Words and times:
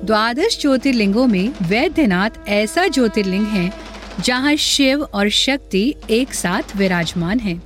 द्वादश 0.06 0.62
ज्योतिर्लिंगों 0.62 1.28
में 1.28 1.54
वैद्यनाथ 1.62 2.30
ऐसा 2.48 2.88
ज्योतिर्लिंग 2.88 3.48
है, 3.48 3.74
जहाँ 4.20 4.56
शिव 4.56 5.04
और 5.04 5.30
शक्ति 5.30 5.96
एक 6.10 6.34
साथ 6.34 6.76
विराजमान 6.76 7.40
हैं। 7.40 7.64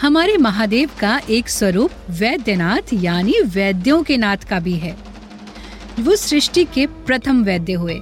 हमारे 0.00 0.36
महादेव 0.36 0.90
का 1.00 1.20
एक 1.30 1.48
स्वरूप 1.48 1.90
वैद्यनाथ 2.10 2.94
यानी 2.94 3.40
वैद्यों 3.40 4.02
के 4.02 4.16
नाथ 4.16 4.36
का 4.36 4.60
भी 4.60 4.74
है 4.74 5.05
वो 6.00 6.16
सृष्टि 6.16 6.64
के 6.64 6.86
प्रथम 6.86 7.42
वैद्य 7.44 7.72
हुए, 7.72 8.00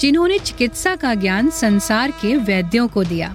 जिन्होंने 0.00 0.38
चिकित्सा 0.38 0.94
का 0.96 1.14
ज्ञान 1.14 1.50
संसार 1.50 2.10
के 2.10 2.36
वैद्यों 2.36 2.88
को 2.88 3.04
दिया। 3.04 3.34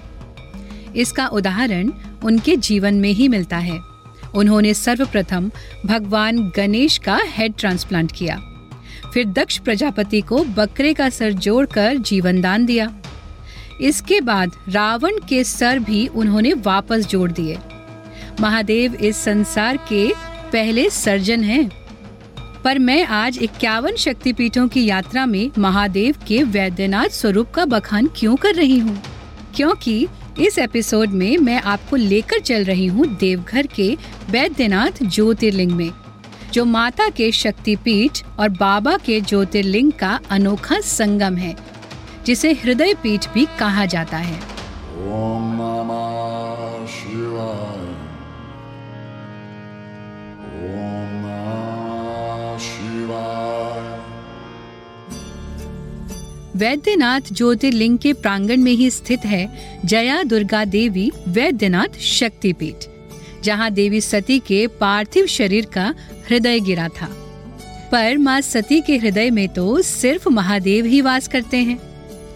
इसका 0.96 1.26
उदाहरण 1.26 1.92
उनके 2.24 2.56
जीवन 2.56 2.94
में 2.94 3.10
ही 3.10 3.28
मिलता 3.28 3.56
है। 3.56 3.78
उन्होंने 4.34 4.74
सर्वप्रथम 4.74 5.50
भगवान 5.86 6.38
गणेश 6.56 6.98
का 6.98 7.20
हेड 7.24 7.54
ट्रांसप्लांट 7.58 8.12
किया। 8.12 8.36
फिर 9.14 9.24
दक्ष 9.24 9.58
प्रजापति 9.58 10.20
को 10.20 10.44
बकरे 10.44 10.94
का 10.94 11.08
सर 11.08 11.32
जोड़कर 11.32 11.96
जीवन 11.96 12.40
दान 12.40 12.66
दिया। 12.66 12.92
इसके 13.80 14.20
बाद 14.20 14.52
रावण 14.68 15.18
के 15.28 15.42
सर 15.44 15.78
भी 15.78 16.06
उन्होंने 16.06 16.52
वापस 16.52 17.06
जोड़ 17.06 17.30
दिए। 17.32 17.58
महादेव 18.40 18.94
इस 18.94 19.16
संसार 19.16 19.76
के 19.76 20.12
पहले 20.52 20.90
सर्जन 20.90 21.44
हैं। 21.44 21.70
पर 22.68 22.78
मैं 22.78 23.06
आज 23.06 23.38
इक्यावन 23.42 23.96
शक्तिपीठों 23.96 24.68
की 24.68 24.84
यात्रा 24.86 25.26
में 25.26 25.50
महादेव 25.58 26.14
के 26.26 26.42
वैद्यनाथ 26.42 27.08
स्वरूप 27.08 27.50
का 27.50 27.64
बखान 27.64 28.08
क्यों 28.16 28.36
कर 28.36 28.54
रही 28.54 28.78
हूँ? 28.78 29.02
क्योंकि 29.54 30.08
इस 30.40 30.58
एपिसोड 30.58 31.08
में 31.08 31.38
मैं 31.38 31.62
आपको 31.62 31.96
लेकर 31.96 32.38
चल 32.38 32.64
रही 32.64 32.86
हूँ 32.86 33.06
देवघर 33.16 33.66
के 33.66 33.96
वैद्यनाथ 34.30 34.90
ज्योतिर्लिंग 35.02 35.72
में, 35.72 35.90
जो 36.52 36.64
माता 36.64 37.08
के 37.08 37.32
शक्तिपीठ 37.32 38.22
और 38.38 38.48
बाबा 38.48 38.96
के 38.96 39.20
ज्योतिर्लिंग 39.20 39.92
का 39.92 40.20
अनोखा 40.30 40.80
संगम 40.80 41.36
है, 41.36 41.56
जिसे 42.26 42.52
हृदय 42.52 42.94
पीठ 42.94 43.26
भी 43.34 43.46
कहा 43.58 43.86
जाता 43.86 44.16
है। 44.16 44.40
Om 44.40 45.58
वैद्यनाथ 56.58 57.32
ज्योतिर्लिंग 57.32 57.98
के 57.98 58.12
प्रांगण 58.12 58.60
में 58.60 58.72
ही 58.72 58.90
स्थित 58.90 59.24
है 59.24 59.46
जया 59.84 60.22
दुर्गा 60.22 60.64
देवी 60.64 61.10
वैद्यनाथ 61.28 61.98
शक्तिपीठ, 62.00 62.86
जहाँ 63.44 63.70
देवी 63.70 64.00
सती 64.00 64.38
के 64.38 64.66
पार्थिव 64.80 65.26
शरीर 65.26 65.66
का 65.66 65.94
हृदय 66.28 66.60
गिरा 66.60 66.88
था। 66.90 67.06
पर 67.92 68.16
माँ 68.18 68.40
सती 68.40 68.80
के 68.80 68.96
हृदय 68.96 69.30
में 69.30 69.48
तो 69.48 69.80
सिर्फ़ 69.82 70.28
महादेव 70.28 70.86
ही 70.86 71.00
वास 71.00 71.28
करते 71.28 71.56
हैं। 71.58 71.78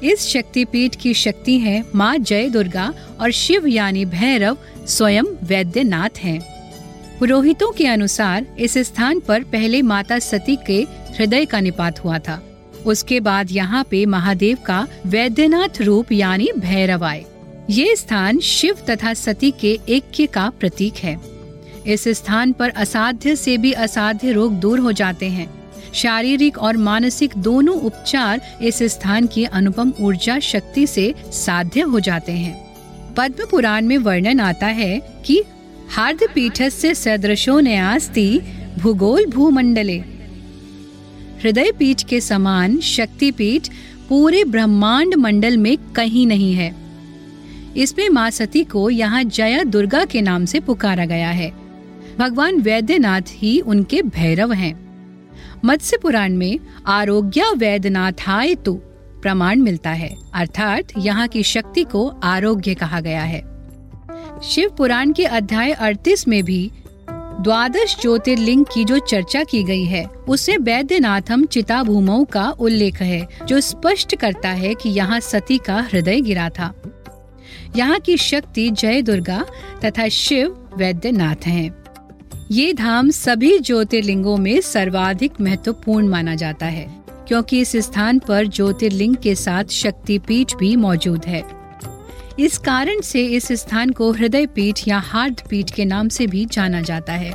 इस 0.03 0.29
शक्तिपीठ 0.29 0.95
की 0.95 1.15
शक्ति 1.15 1.59
है 1.59 1.83
माँ 1.95 2.17
जय 2.19 2.49
दुर्गा 2.49 2.93
और 3.21 3.31
शिव 3.31 3.67
यानी 3.67 4.05
भैरव 4.05 4.59
स्वयं 4.89 5.25
वैद्यनाथ 5.43 6.19
हैं। 6.19 6.41
पुरोहितों 7.19 7.73
के 7.73 7.87
अनुसार 7.87 8.47
इस 8.59 8.79
स्थान 8.81 9.21
पर 9.21 9.43
पहले 9.43 9.83
माता 9.83 10.19
सती 10.21 10.57
के 10.67 10.81
हृदय 11.13 11.45
का 11.45 11.61
निपात 11.61 12.05
हुआ 12.05 12.19
था। 12.19 12.43
उसके 12.87 13.21
बाद 13.21 13.53
यहाँ 13.53 13.85
पे 13.91 14.07
महादेव 14.07 14.59
का 14.67 14.87
वैद्यनाथ 15.07 15.81
रूप 15.83 16.13
यानी 16.13 16.49
भैरव 16.59 17.05
आए। 17.05 17.25
ये 17.71 17.97
स्थान 17.97 18.39
शिव 18.41 18.77
तथा 18.91 19.15
सती 19.15 19.51
के 19.51 19.79
ऐक्य 19.89 20.27
का 20.27 20.51
प्रतीक 20.61 20.95
है। 20.95 21.21
इस 21.87 22.09
स्थान 22.09 22.53
पर 22.53 22.71
असाध्य 22.71 23.37
से 23.37 23.57
भी 23.59 23.73
असाध्य 23.73 24.33
रोग 24.33 24.53
दूर 24.53 24.79
हो 24.79 24.93
जाते 24.93 25.29
हैं। 25.29 25.49
शारीरिक 25.95 26.59
और 26.59 26.77
मानसिक 26.77 27.31
दोनों 27.37 27.75
उपचार 27.81 28.41
इस 28.63 28.83
स्थान 28.83 29.27
की 29.27 29.45
अनुपम 29.45 29.93
ऊर्जा 30.01 30.39
शक्ति 30.39 30.87
से 30.87 31.15
साध्य 31.33 31.81
हो 31.81 32.01
जाते 32.01 32.33
हैं। 32.33 32.75
पद्म 33.17 33.47
पुराण 33.51 33.87
में 33.87 33.99
वर्णन 33.99 34.41
आता 34.41 34.67
है 34.67 35.23
कि 35.27 35.43
हार्द 35.91 36.19
पीठस्य 36.35 36.95
सदृशो 36.95 37.61
न्यास्ति 37.61 38.41
भूगोल 38.79 39.27
भूमंडले। 39.27 40.03
हृदय 41.43 41.71
पीठ 41.73 42.03
के 42.03 42.21
समान 42.21 42.79
शक्ति 42.81 43.31
पीठ 43.31 43.69
पूरे 44.09 44.45
ब्रह्मांड 44.45 45.15
मंडल 45.15 45.57
में 45.57 45.77
कहीं 45.97 46.27
नहीं 46.27 46.53
है। 46.55 46.75
इसमें 47.77 48.09
माँ 48.09 48.29
सती 48.31 48.63
को 48.65 48.91
यहाँ 48.91 49.23
जया 49.25 49.63
दुर्गा 49.65 50.05
के 50.05 50.21
नाम 50.21 50.45
से 50.45 50.61
पुकारा 50.61 51.05
गया 51.05 51.31
है। 51.31 51.51
भगवान 52.19 52.61
वैद्यनाथ 52.61 53.23
ही 53.29 53.59
उनके 53.61 54.03
भैरव 54.03 54.53
हैं। 54.53 54.75
मत्स्य 55.65 55.99
पुराण 56.03 56.37
में 56.37 56.59
आरोग्य 56.87 57.53
वैद्यनाथाय 57.57 58.55
तु 58.55 58.75
प्रमाण 59.23 59.61
मिलता 59.61 59.91
है, 59.91 60.15
अर्थात 60.35 60.93
यहाँ 60.99 61.27
की 61.29 61.43
शक्ति 61.43 61.85
को 61.85 62.07
आरोग्य 62.25 62.75
कहा 62.75 63.01
गया 63.01 63.23
है। 63.23 63.41
शिव 64.43 64.71
पुराण 64.79 65.13
के 65.13 65.25
अध्याय 65.25 65.73
38 65.73 66.27
में 66.29 66.43
भी 66.45 66.71
द्वादश 67.41 67.97
ज्योतिर्लिंग 68.01 68.65
की 68.65 68.85
जो 68.85 68.99
चर्चा 68.99 69.43
की 69.45 69.63
गई 69.65 69.85
है 69.85 70.05
उससे 70.29 70.57
वैद्यनाथम 70.57 71.45
चिता 71.45 71.83
भूमौ 71.83 72.23
का 72.25 72.49
उल्लेख 72.51 73.01
है, 73.03 73.27
जो 73.47 73.61
स्पष्ट 73.61 74.15
करता 74.17 74.49
है 74.49 74.75
कि 74.75 74.89
यहाँ 74.89 75.21
सती 75.21 75.59
का 75.59 75.81
हृदय 75.83 76.21
गिरा 76.21 76.49
था 76.49 76.73
यहाँ 77.77 77.99
की 78.01 78.17
शक्ति 78.17 78.71
जय 78.71 79.03
दुर्गा 79.03 79.45
तथा 79.85 80.09
शिव 80.09 80.71
वैद्यनाथ 80.77 81.47
हैं। 81.47 81.71
ये 82.51 82.73
धाम 82.73 83.11
सभी 83.11 83.59
ज्योतिर्लिंगों 83.59 84.37
में 84.37 84.61
सर्वाधिक 84.61 85.41
महत्वपूर्ण 85.41 86.09
माना 86.09 86.35
जाता 86.35 86.67
है, 86.67 86.87
क्योंकि 87.29 87.61
इस 87.61 87.77
स्थान 87.79 88.19
पर 88.19 88.47
ज्योतिर्लिंग 88.47 89.17
के 89.17 89.35
साथ 89.35 89.71
शक्तिपीठ 89.73 90.55
भी 90.57 90.75
मौजूद 90.77 91.25
है 91.25 91.43
इस 92.39 92.59
कारण 92.59 93.01
से 93.01 93.27
इस 93.27 93.53
स्थान 93.53 93.91
को 93.91 94.13
हृदय 94.13 94.47
पीठ 94.47 94.89
या 94.89 94.99
हार्द 94.99 95.43
पीठ 95.51 95.71
के 95.71 95.85
नाम 95.85 96.09
से 96.09 96.27
भी 96.27 96.45
जाना 96.45 96.81
जाता 96.81 97.13
है। 97.13 97.33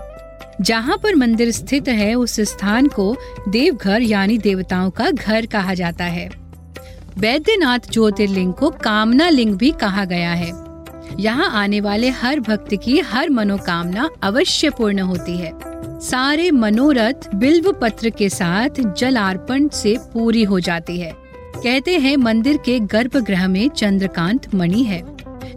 जहाँ 0.61 0.97
पर 0.97 1.15
मंदिर 1.15 1.51
स्थित 1.51 1.87
है, 1.87 2.15
उस 2.15 2.39
स्थान 2.39 2.87
को 2.87 3.17
देवघर 3.49 4.01
यानी 4.01 4.37
देवताओं 4.37 4.89
का 4.89 5.11
घर 5.11 5.45
कहा 5.45 5.73
जाता 5.73 6.03
है। 6.03 6.29
वैद्यनाथ 7.17 7.79
ज्योतिर्लिंग 7.91 8.53
को 8.53 8.69
कामना 8.69 9.29
लिंग 9.29 9.57
भी 9.57 9.71
कहा 9.71 10.05
गया 10.05 10.33
है। 10.33 10.51
यहाँ 11.19 11.51
आने 11.51 11.81
वाले 11.81 12.09
हर 12.09 12.39
भक्त 12.39 12.75
की 12.83 12.99
हर 12.99 13.29
मनोकामना 13.29 14.09
अवश्य 14.23 14.69
पूर्ण 14.69 14.99
होती 14.99 15.37
है। 15.37 15.51
सारे 15.99 16.51
मनोरथ 16.51 17.35
बिल्व 17.35 17.71
पत्र 17.71 18.09
के 18.09 18.29
साथ 18.29 18.93
जल 18.97 19.15
अर्पण 19.15 19.67
से 19.67 19.97
पूरी 20.13 20.43
हो 20.43 20.59
जाती 20.59 20.99
है। 20.99 21.26
कहते 21.63 21.97
हैं, 21.97 22.17
मंदिर 22.17 22.57
के 22.57 22.79
गर्भगृह 22.79 23.47
में 23.47 23.69
चंद्रकांत 23.69 24.55
मणि 24.55 24.83
है, 24.83 25.03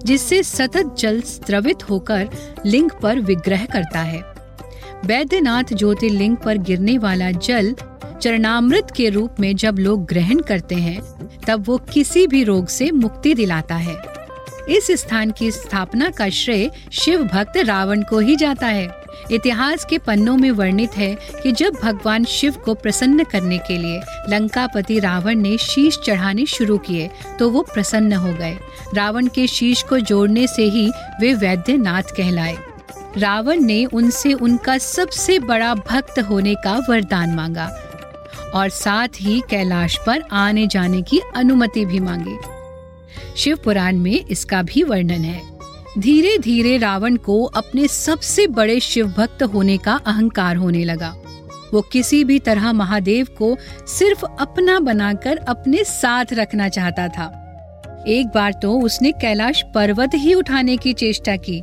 जिससे 0.05 0.43
सतत 0.43 0.97
जल 0.99 1.21
स्त्रवित 1.21 1.91
होकर 1.91 2.29
लिंग 2.67 2.91
पर 3.03 3.21
विग्रह 3.21 3.65
करता 3.65 3.99
है। 3.99 4.23
वैद्यनाथ 5.05 5.65
ज्योतिर्लिंग 5.73 6.37
पर 6.37 6.59
गिरने 6.59 6.99
वाला 6.99 7.31
जल 7.31 7.75
चरणामृत 8.23 8.87
के 8.97 9.09
रूप 9.09 9.37
में 9.41 9.57
जब 9.57 9.79
लोग 9.79 10.07
ग्रहण 10.07 10.41
करते 10.41 10.75
हैं, 10.75 11.03
तब 11.49 11.65
वो 11.67 11.79
किसी 11.79 12.27
भी 12.27 12.45
रोग 12.45 12.67
से 12.67 12.91
मुक्ति 12.91 13.35
दिलाता 13.35 13.75
है। 13.75 13.97
इस 14.69 14.87
स्थान 14.91 15.31
की 15.31 15.51
स्थापना 15.51 16.11
का 16.11 16.29
श्रेय 16.29 16.71
शिव 16.93 17.23
भक्त 17.23 17.57
रावण 17.57 18.03
को 18.03 18.19
ही 18.19 18.37
जाता 18.37 18.67
है। 18.67 19.00
इतिहास 19.31 19.85
के 19.85 19.99
पन्नों 19.99 20.37
में 20.37 20.51
वर्णित 20.51 20.97
है 20.97 21.15
कि 21.43 21.53
जब 21.53 21.75
भगवान 21.83 22.25
शिव 22.25 22.55
को 22.65 22.75
प्रसन्न 22.75 23.25
करने 23.25 23.59
के 23.59 23.79
लिए 23.79 24.01
लंकापति 24.29 24.99
रावण 24.99 25.39
ने 25.39 25.57
शीश 25.59 25.99
चढ़ाने 26.05 26.47
शुरू 26.47 26.79
किए 26.79 27.11
तो 27.39 27.51
वो 27.51 27.63
प्रसन्न 27.75 28.13
हो 28.13 28.33
गए। 28.33 28.57
रावण 28.95 29.27
के 29.27 29.47
शीश 29.47 29.83
को 29.83 29.99
जोड़ने 30.01 30.47
से 30.47 30.63
ही 30.63 30.91
वे 31.21 31.35
वैद्यनाथ 31.35 32.17
कहलाए। 32.17 32.57
रावण 33.19 33.61
ने 33.61 33.85
उनसे 33.85 34.33
उनका 34.33 34.79
सबसे 34.79 35.39
बड़ा 35.39 35.75
भक्त 35.75 36.19
होने 36.21 36.55
का 36.55 36.77
वरदान 36.89 37.35
मांगा 37.35 37.67
और 38.55 38.69
साथ 38.69 39.21
ही 39.21 39.41
कैलाश 39.51 39.99
पर 40.07 40.23
आने 40.33 40.67
जाने 40.67 41.03
की 41.03 41.21
अनुमति 41.37 41.85
भी 41.85 42.01
मांगी। 42.01 42.37
शिव 43.37 43.57
पुराण 43.57 43.99
में 43.99 44.25
इसका 44.25 44.63
भी 44.63 44.83
वर्णन 44.83 45.25
है। 45.25 45.50
धीरे 45.99 46.37
धीरे 46.39 46.77
रावण 46.79 47.17
को 47.17 47.43
अपने 47.45 47.87
सबसे 47.89 48.47
बड़े 48.47 48.79
शिव 48.81 49.07
भक्त 49.07 49.43
होने 49.45 49.77
का 49.79 49.93
अहंकार 50.07 50.57
होने 50.57 50.85
लगा। 50.85 51.09
वो 51.73 51.81
किसी 51.83 52.23
भी 52.25 52.39
तरह 52.39 52.73
महादेव 52.73 53.27
को 53.39 53.57
सिर्फ़ 53.89 54.25
अपना 54.41 54.79
बनाकर 54.81 55.37
अपने 55.39 55.83
साथ 55.85 56.33
रखना 56.33 56.69
चाहता 56.69 57.07
था। 57.09 57.27
एक 58.09 58.27
बार 58.27 58.53
तो 58.53 58.79
उसने 58.81 59.13
कैलाश 59.13 59.63
पर्वत 59.75 60.11
ही 60.15 60.35
उठाने 60.35 60.77
की 60.77 60.93
चेष्टा 60.93 61.37
की, 61.39 61.63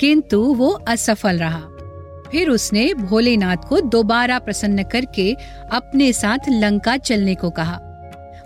किंतु 0.00 0.42
वो 0.54 0.68
असफल 0.88 1.38
रहा। 1.38 1.62
फिर 2.30 2.48
उसने 2.48 2.92
भोलेनाथ 2.94 3.68
को 3.68 3.80
दोबारा 3.80 4.38
प्रसन्न 4.38 4.82
करके 4.82 5.32
अपने 5.72 6.12
साथ 6.12 6.48
लंका 6.50 6.96
चलने 6.96 7.34
को 7.34 7.50
कहा। 7.50 7.80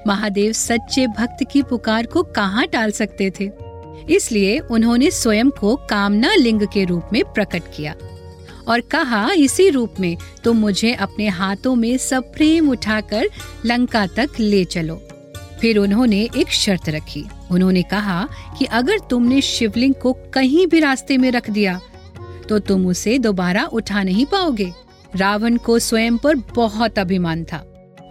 महादेव 0.06 0.52
सच्चे 0.52 1.06
भक्त 1.08 1.44
की 1.52 1.62
पुकार 1.62 2.06
को 2.06 2.23
कहाँ 2.23 2.67
टाल 2.67 2.91
सकते 2.91 3.31
थे? 3.31 3.50
इसलिए 4.10 4.58
उन्होंने 4.70 5.10
स्वयं 5.10 5.50
को 5.50 5.75
कामना 5.90 6.34
लिंग 6.34 6.66
के 6.72 6.84
रूप 6.84 7.08
में 7.12 7.22
प्रकट 7.25 7.62
किया 7.76 7.94
और 8.69 8.81
कहा, 8.81 9.31
इसी 9.32 9.69
रूप 9.69 9.94
में 10.00 10.16
तुम 10.44 10.56
मुझे 10.56 10.92
अपने 10.94 11.28
हाथों 11.28 11.75
में 11.75 11.96
सप्रेम 11.98 12.70
उठाकर 12.70 13.28
लंका 13.66 14.06
तक 14.06 14.40
ले 14.40 14.64
चलो। 14.66 14.96
फिर 15.60 15.78
उन्होंने 15.78 16.28
एक 16.37 16.50
शर्त 16.50 16.88
रखी। 16.88 17.25
उन्होंने 17.50 17.82
कहा 17.82 18.28
कि 18.58 18.64
अगर 18.64 18.98
तुमने 19.10 19.40
शिवलिंग 19.40 19.94
को 19.94 20.12
कहीं 20.34 20.66
भी 20.66 20.81
रास्ते 20.81 21.16
में 21.16 21.31
रख 21.31 21.50
दिया 21.50 21.81
तो 22.48 22.58
तुम 22.58 22.87
उसे 22.87 23.19
दोबारा 23.19 23.64
उठा 23.64 24.02
नहीं 24.02 24.26
पाओगे। 24.26 24.72
रावण 25.16 25.56
को 25.56 25.78
स्वयं 25.78 26.16
पर 26.19 26.37
बहुत 26.54 26.98
अभिमान 26.98 27.44
था। 27.44 27.66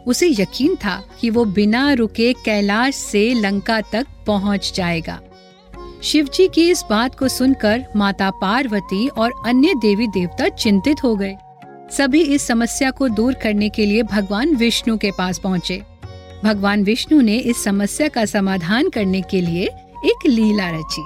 उसे 0.07 0.27
यकीन 0.29 0.75
था 0.75 0.95
कि 1.21 1.29
वो 1.29 1.43
बिना 1.47 1.91
रुके 1.93 2.31
कैलाश 2.45 2.95
से 2.95 3.33
लंका 3.33 3.79
तक 3.81 4.07
पहुँच 4.27 4.71
जाएगा। 4.75 5.19
शिवजी 6.03 6.47
की 6.47 6.69
इस 6.71 6.83
बात 6.89 7.15
को 7.15 7.27
सुनकर 7.27 7.85
माता 7.95 8.29
पार्वती 8.31 9.07
और 9.07 9.31
अन्य 9.45 9.73
देवी 9.75 10.07
देवता 10.07 10.47
चिंतित 10.49 10.97
हो 11.03 11.15
गए। 11.15 11.35
सभी 11.91 12.21
इस 12.21 12.47
समस्या 12.47 12.91
को 12.91 13.07
दूर 13.07 13.33
करने 13.33 13.69
के 13.69 13.85
लिए 13.85 14.03
भगवान 14.03 14.55
विष्णु 14.55 14.97
के 14.97 15.11
पास 15.11 15.39
पहुँचे। 15.39 15.81
भगवान 16.43 16.83
विष्णु 16.83 17.21
ने 17.21 17.37
इस 17.37 17.63
समस्या 17.63 18.07
का 18.07 18.25
समाधान 18.25 18.89
करने 18.89 19.21
के 19.21 19.41
लिए 19.41 19.63
एक 20.05 20.27
लीला 20.27 20.69
रची। 20.69 21.01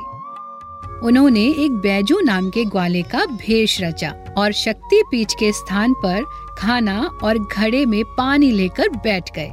उन्होंने 1.08 1.46
एक 1.46 1.72
बैजू 1.72 2.20
नाम 2.20 2.50
के 2.50 2.66
ग्वाले 2.66 3.02
का 3.02 3.26
भेष 3.26 3.82
रचा 3.82 4.16
और 4.38 4.52
शक्ति 4.52 5.04
पीठ 5.12 5.32
के 5.40 5.52
स्थान 5.52 5.94
पर 5.94 6.24
खाना 6.58 7.10
और 7.24 7.40
घड़े 7.40 7.86
में 7.86 8.04
पानी 8.18 8.52
लेकर 8.52 8.90
बैठ 8.90 9.36
गए। 9.36 9.52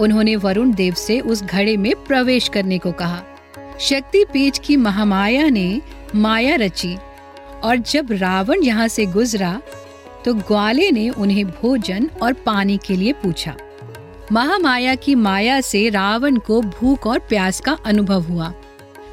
उन्होंने 0.00 0.36
वरुण 0.36 0.72
देव 0.74 0.94
से 0.94 1.20
उस 1.20 1.42
घड़े 1.42 1.76
में 1.76 1.94
प्रवेश 2.04 2.48
करने 2.48 2.78
को 2.78 2.92
कहा। 2.92 3.22
शक्ति 3.80 4.24
पीठ 4.24 4.58
की 4.58 4.76
महामाया 4.76 5.48
ने 5.48 5.80
माया 6.14 6.54
रची। 6.56 6.96
और 7.64 7.76
जब 7.76 8.12
रावण 8.12 8.62
यहाँ 8.62 8.86
से 8.88 9.06
गुजरा 9.06 9.60
तो 10.24 10.34
ग्वाले 10.34 10.90
ने 10.90 11.08
उन्हें 11.10 11.44
भोजन 11.46 12.08
और 12.22 12.32
पानी 12.46 12.78
के 12.86 12.96
लिए 12.96 13.12
पूछा। 13.12 13.54
महामाया 14.32 14.94
की 14.94 15.14
माया 15.14 15.60
से 15.60 15.88
रावण 15.88 16.36
को 16.36 16.60
भूख 16.60 17.06
और 17.06 17.18
प्यास 17.18 17.60
का 17.60 17.76
अनुभव 17.86 18.22
हुआ। 18.22 18.52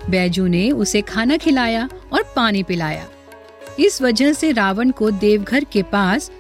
बैजू 0.10 0.48
ने 0.48 0.69
उसे 0.71 1.01
खाना 1.01 1.38
खिलाया 1.38 1.89
और 2.13 2.24
पानी 2.36 2.63
पिलाया। 2.63 3.07
इस 3.80 4.01
वजह 4.01 4.33
से 4.33 4.51
रावण 4.51 4.92
को 4.92 5.12
देवघर 5.12 5.63
के 5.63 5.83
पास 5.83 6.31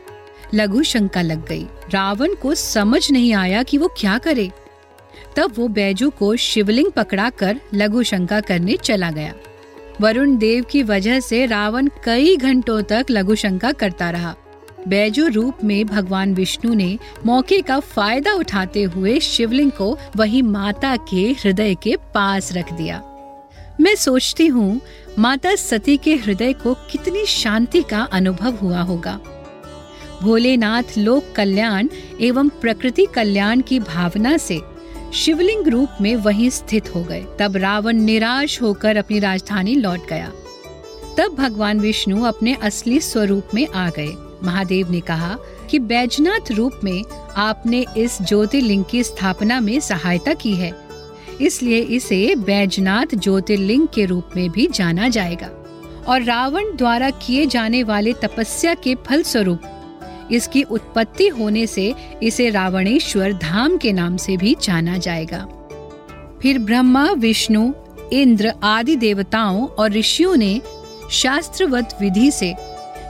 लघु 0.53 0.83
शंका 0.83 1.21
लग 1.21 1.47
गई। 1.47 1.67
रावण 1.91 2.33
को 2.33 2.55
समझ 2.55 3.11
नहीं 3.11 3.33
आया 3.33 3.63
कि 3.63 3.77
वो 3.77 3.87
क्या 3.99 4.17
करे। 4.17 4.51
तब 5.35 5.53
वो 5.55 5.67
बैजू 5.67 6.09
को 6.09 6.35
शिवलिंग 6.35 6.91
पकड़ाकर 6.91 7.59
लघु 7.73 8.03
शंका 8.03 8.39
करने 8.41 8.77
चला 8.77 9.11
गया। 9.11 9.33
वरुण 10.01 10.37
देव 10.37 10.63
की 10.63 10.83
वजह 10.83 11.19
से 11.19 11.45
रावण 11.45 11.89
कई 12.03 12.35
घंटों 12.37 12.81
तक 12.81 13.05
लघु 13.11 13.35
शंका 13.35 13.71
करता 13.71 14.09
रहा। 14.09 14.35
बैजू 14.87 15.27
रूप 15.27 15.63
में 15.63 15.85
भगवान 15.85 16.33
विष्णु 16.33 16.73
ने 16.73 16.97
मौके 17.25 17.61
का 17.61 17.79
फ़ायदा 17.79 18.33
उठाते 18.33 18.83
हुए 18.83 19.19
शिवलिंग 19.19 19.71
को 19.71 19.97
वही 20.15 20.41
माता 20.41 20.95
के 21.09 21.31
हृदय 21.31 21.75
के 21.75 21.95
पास 22.13 22.51
रख 22.53 22.73
दिया। 22.73 23.01
मैं 23.81 23.95
सोचती 23.95 24.47
हूँ, 24.47 24.81
माता 25.19 25.55
सती 25.55 25.97
के 25.97 26.15
हृदय 26.15 26.53
को 26.53 26.73
कितनी 26.73 27.25
शांति 27.25 27.81
का 27.81 28.01
अनुभव 28.03 28.55
हुआ 28.55 28.81
होगा। 28.81 29.19
भोलेनाथ 30.21 30.97
लोक 30.97 31.31
कल्याण 31.35 31.87
एवं 32.21 32.49
प्रकृति 32.49 33.05
कल्याण 33.05 33.61
की 33.61 33.79
भावना 33.79 34.37
से 34.37 34.61
शिवलिंग 35.13 35.67
रूप 35.67 35.89
में 36.01 36.15
वहीं 36.15 36.49
स्थित 36.49 36.95
हो 36.95 37.03
गए। 37.03 37.25
तब 37.39 37.57
रावण 37.57 37.93
निराश 37.93 38.61
होकर 38.61 38.97
अपनी 38.97 39.19
राजधानी 39.19 39.75
लौट 39.75 40.09
गया। 40.09 40.31
तब 41.17 41.35
भगवान 41.37 41.79
विष्णु 41.79 42.23
अपने 42.23 42.55
असली 42.55 42.99
स्वरूप 42.99 43.47
में 43.53 43.67
आ 43.67 43.89
गए। 43.89 44.11
महादेव 44.43 44.91
ने 44.91 44.99
कहा 44.99 45.37
कि 45.69 45.79
बैजनाथ 45.79 46.51
रूप 46.51 46.71
में 46.83 47.03
आपने 47.35 47.85
इस 47.97 48.17
ज्योतिर्लिंग 48.21 48.85
की 48.89 49.03
स्थापना 49.03 49.59
में 49.59 49.79
सहायता 49.79 50.33
की 50.33 50.53
है। 50.53 50.73
इसलिए 51.41 51.79
इसे 51.79 52.35
बैजनाथ 52.35 53.15
ज्योतिर्लिंग 53.15 53.87
के 53.87 54.05
रूप 54.05 54.29
में 54.35 54.49
भी 54.49 54.67
जाना 54.67 55.07
जाएगा। 55.07 55.49
और 56.07 56.21
रावण 56.21 56.63
द्वारा 56.75 57.09
किए 57.09 57.45
जाने 57.45 57.83
वाले 57.83 58.13
तपस्या 58.13 58.73
के 58.73 58.95
फल 58.95 59.23
स्वरूप 59.23 59.59
इसकी 60.33 60.63
उत्पत्ति 60.63 61.27
होने 61.27 61.67
से 61.67 61.95
इसे 62.23 62.49
रावणेश्वर 62.49 63.33
धाम 63.33 63.77
के 63.77 63.93
नाम 63.93 64.17
से 64.17 64.37
भी 64.37 64.55
जाना 64.63 64.97
जाएगा। 64.97 65.47
फिर 66.41 66.59
ब्रह्मा, 66.59 67.11
विष्णु, 67.11 67.73
इंद्र 68.13 68.53
आदि 68.63 68.95
देवताओं 68.95 69.67
और 69.67 69.91
ऋषियों 69.91 70.35
ने 70.35 70.61
शास्त्रवत 71.11 71.97
विधि 72.01 72.31
से 72.31 72.53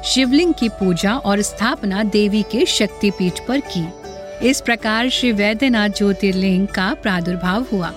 शिवलिंग 0.05 0.53
की 0.53 0.69
पूजा 0.69 1.13
और 1.15 1.41
स्थापना 1.41 2.03
देवी 2.03 2.41
के 2.41 2.65
शक्तिपीठ 2.65 3.39
पर 3.47 3.59
की। 3.59 3.87
इस 4.49 4.61
प्रकार 4.61 5.09
श्री 5.09 5.31
वैद्यनाथ 5.31 5.89
ज्योतिर्लिंग 5.89 6.67
का 6.67 6.93
प्रादुर्भाव 6.93 7.65
हुआ, 7.73 7.93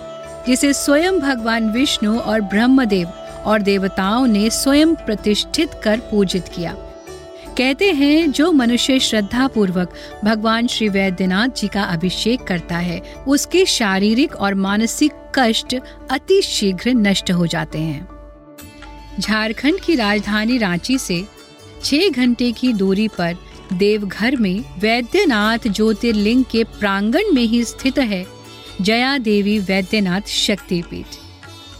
जिसे 0.48 0.72
स्वयं 0.72 1.18
भगवान 1.18 1.70
विष्णु 1.70 2.18
और 2.18 2.40
ब्रह्मदेव 2.40 3.08
और 3.46 3.62
देवताओं 3.62 4.26
ने 4.26 4.50
स्वयं 4.50 4.94
प्रतिष्ठित 4.94 5.70
कर 5.84 6.00
पूजित 6.00 6.48
किया। 6.48 6.76
कहते 7.58 7.90
हैं, 7.92 8.30
जो 8.32 8.50
मनुष्य 8.52 8.98
श्रद्धा 9.00 9.46
पूर्वक 9.48 9.92
भगवान 10.24 10.66
श्री 10.66 10.88
वैद्यनाथ 10.88 11.48
जी 11.48 11.68
का 11.68 11.82
अभिषेक 11.82 12.42
करता 12.42 12.76
है, 12.76 13.00
उसके 13.28 13.64
शारीरिक 13.66 14.34
और 14.34 14.54
मानसिक 14.54 15.12
कष्ट 15.34 15.74
अति 16.10 16.40
शीघ्र 16.42 16.90
नष्ट 16.90 17.30
हो 17.30 17.46
जाते 17.46 17.78
हैं। 17.78 19.20
झारखंड 19.20 19.80
की 19.80 19.94
राजधानी 19.94 20.58
रांची 20.58 20.98
से 20.98 21.22
छह 21.84 22.08
घंटे 22.08 22.50
की 22.52 22.72
दूरी 22.72 23.08
पर 23.08 23.36
देवघर 23.72 24.36
में 24.36 24.64
वैद्यनाथ 24.78 25.68
ज्योतिर्लिंग 25.68 26.44
के 26.44 26.64
प्रांगण 26.64 27.32
में 27.34 27.42
ही 27.42 27.62
स्थित 27.64 27.98
है 27.98 28.24
जया 28.80 29.16
देवी 29.18 29.58
वैद्यनाथ 29.58 30.28
शक्तिपीठ, 30.28 31.06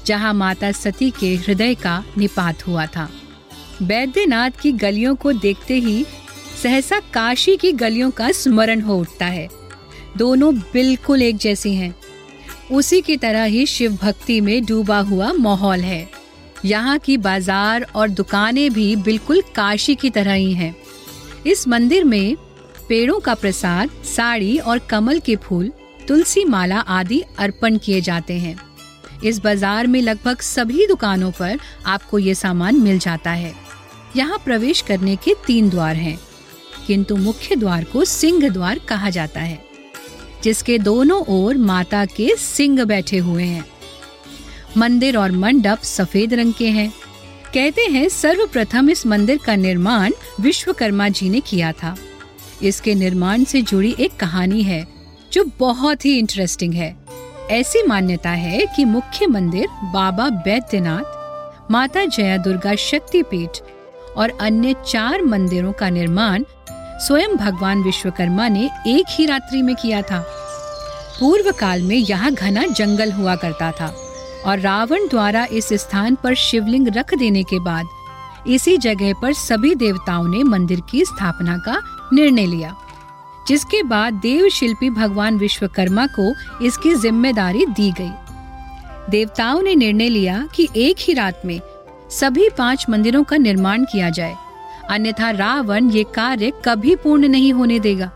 जहाँ 0.06 0.32
माता 0.34 0.72
सती 0.72 1.10
के 1.10 1.34
हृदय 1.36 1.74
का 1.74 2.02
निपात 2.18 2.66
हुआ 2.66 2.86
था। 2.86 3.08
वैद्यनाथ 3.82 4.50
की 4.62 4.72
गलियों 4.72 5.14
को 5.14 5.32
देखते 5.32 5.74
ही 5.74 6.04
सहसा 6.62 7.00
काशी 7.14 7.56
की 7.56 7.72
गलियों 7.72 8.10
का 8.10 8.30
स्मरण 8.32 8.80
हो 8.80 8.98
उठता 8.98 9.26
है। 9.26 9.48
दोनों 10.16 10.54
बिल्कुल 10.72 11.22
एक 11.22 11.36
जैसी 11.36 11.74
हैं। 11.74 11.94
उसी 12.72 13.00
की 13.00 13.16
तरह 13.16 13.44
ही 13.44 13.66
शिव 13.66 13.98
भक्ति 14.02 14.40
में 14.40 14.64
डूबा 14.64 14.98
हुआ 15.00 15.32
माहौल 15.32 15.80
है। 15.80 16.08
यहाँ 16.64 16.98
की 16.98 17.16
बाज़ार 17.16 17.86
और 17.94 18.08
दुकानें 18.08 18.70
भी 18.72 18.94
बिल्कुल 18.96 19.42
काशी 19.54 19.94
की 19.94 20.10
तरह 20.10 20.32
ही 20.32 20.52
हैं। 20.52 20.74
इस 21.46 21.66
मंदिर 21.68 22.04
में 22.04 22.36
पेड़ों 22.88 23.18
का 23.20 23.34
प्रसाद, 23.34 23.90
साड़ी 24.04 24.56
और 24.58 24.78
कमल 24.90 25.18
के 25.18 25.36
फूल, 25.36 25.70
तुलसी 26.08 26.44
माला 26.44 26.78
आदि 26.78 27.22
अर्पण 27.38 27.76
किए 27.78 28.00
जाते 28.00 28.34
हैं। 28.34 28.56
इस 29.24 29.38
बाज़ार 29.38 29.86
में 29.86 30.00
लगभग 30.02 30.40
सभी 30.40 30.86
दुकानों 30.86 31.30
पर 31.30 31.58
आपको 31.86 32.18
ये 32.18 32.34
सामान 32.34 32.76
मिल 32.76 32.98
जाता 32.98 33.30
है। 33.30 33.54
यहाँ 34.16 34.38
प्रवेश 34.44 34.80
करने 34.80 35.16
के 35.16 35.34
तीन 35.46 35.68
द्वार 35.70 35.96
हैं, 35.96 36.18
किंतु 36.86 37.16
मुख्य 37.16 37.56
द्वार 37.56 37.84
को 37.84 38.04
सिंह 38.04 38.48
द्वार 38.48 38.78
कहा 38.78 39.10
जाता 39.10 39.40
है 39.40 39.64
जिसके 40.44 40.78
दोनों 40.78 41.22
ओर 41.28 41.56
माता 41.58 42.04
के 42.06 42.34
सिंह 42.36 42.84
बैठे 42.84 43.18
हुए 43.18 43.44
हैं। 43.44 43.64
मंदिर 44.76 45.16
और 45.16 45.32
मंडप 45.32 45.82
सफ़ेद 45.84 46.34
रंग 46.34 46.52
के 46.54 46.68
हैं। 46.70 46.92
कहते 47.54 47.82
हैं 47.82 48.08
सर्वप्रथम 48.08 48.90
इस 48.90 49.06
मंदिर 49.06 49.38
का 49.38 49.54
निर्माण 49.56 50.12
विश्वकर्मा 50.40 51.08
जी 51.08 51.28
ने 51.30 51.40
किया 51.40 51.72
था। 51.72 51.96
इसके 52.62 52.94
निर्माण 52.94 53.44
से 53.44 53.62
जुड़ी 53.62 53.94
एक 54.00 54.16
कहानी 54.16 54.62
है 54.62 54.86
जो 55.32 55.44
बहुत 55.58 56.04
ही 56.04 56.18
इंटरेस्टिंग 56.18 56.74
है। 56.74 56.96
ऐसी 57.50 57.82
मान्यता 57.82 58.30
है 58.30 58.66
कि 58.76 58.84
मुख्य 58.84 59.26
मंदिर 59.26 59.66
बाबा 59.92 60.28
बैद्यनाथ 60.44 61.70
माता 61.70 62.04
जया 62.06 62.36
दुर्गा 62.36 62.74
शक्तिपीठ 62.74 63.60
और 64.16 64.32
अन्य 64.40 64.74
चार 64.86 65.22
मंदिरों 65.24 65.72
का 65.72 65.90
निर्माण 65.90 66.44
स्वयं 66.98 67.36
भगवान 67.36 67.82
विश्वकर्मा 67.82 68.48
ने 68.48 68.70
एक 68.88 69.06
ही 69.10 69.26
रात्रि 69.26 69.62
में 69.62 69.74
किया 69.76 70.00
था। 70.02 70.24
पूर्व 71.18 71.50
काल 71.52 71.82
में 71.82 71.96
यहाँ 71.96 72.32
घना 72.32 72.64
जंगल 72.68 73.12
हुआ 73.12 73.34
करता 73.36 73.70
था 73.72 73.86
और 74.46 74.58
रावण 74.58 75.06
द्वारा 75.08 75.46
इस 75.52 75.68
स्थान 75.74 76.14
पर 76.14 76.34
शिवलिंग 76.34 76.88
रख 76.88 77.14
देने 77.14 77.42
के 77.42 77.58
बाद 77.58 77.86
इसी 78.48 78.76
जगह 78.78 79.12
पर 79.22 79.32
सभी 79.34 79.74
देवताओं 79.74 80.26
ने 80.28 80.42
मंदिर 80.44 80.80
की 80.90 81.04
स्थापना 81.04 81.56
का 81.58 81.80
निर्णय 82.12 82.46
लिया, 82.46 82.74
जिसके 83.48 83.82
बाद 83.82 84.14
देव 84.14 84.48
शिल्पी 84.48 84.90
भगवान 84.90 85.38
विश्वकर्मा 85.38 86.06
को 86.18 86.32
इसकी 86.64 86.94
ज़िम्मेदारी 86.94 87.66
दी 87.66 87.90
गई। 87.92 88.10
देवताओं 89.10 89.62
ने 89.62 89.74
निर्णय 89.74 90.08
लिया 90.08 90.46
कि 90.54 90.68
एक 90.76 90.96
ही 90.98 91.12
रात 91.14 91.42
में 91.44 91.60
सभी 92.10 92.48
पाँच 92.58 92.86
मंदिरों 92.90 93.24
का 93.24 93.36
निर्माण 93.36 93.84
किया 93.84 94.10
जाए। 94.10 94.36
अन्यथा 94.90 95.30
रावण 95.30 95.90
ये 95.90 96.04
कार्य 96.04 96.52
कभी 96.64 96.96
पूर्ण 96.96 97.28
नहीं 97.28 97.52
होने 97.52 97.80
देगा। 97.80 98.12